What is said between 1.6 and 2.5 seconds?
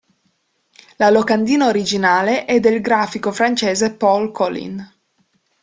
originale